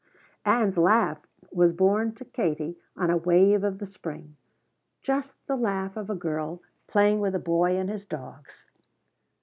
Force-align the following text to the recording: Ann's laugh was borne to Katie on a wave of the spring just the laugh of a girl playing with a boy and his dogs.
Ann's 0.45 0.79
laugh 0.79 1.19
was 1.51 1.73
borne 1.73 2.15
to 2.15 2.25
Katie 2.25 2.75
on 2.97 3.11
a 3.11 3.17
wave 3.17 3.63
of 3.63 3.77
the 3.77 3.85
spring 3.85 4.35
just 5.03 5.37
the 5.45 5.55
laugh 5.55 5.95
of 5.95 6.09
a 6.09 6.15
girl 6.15 6.63
playing 6.87 7.19
with 7.19 7.35
a 7.35 7.39
boy 7.39 7.77
and 7.77 7.87
his 7.87 8.03
dogs. 8.07 8.65